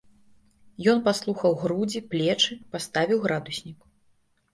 [0.93, 3.79] Ён паслухаў грудзі, плечы, паставіў градуснік.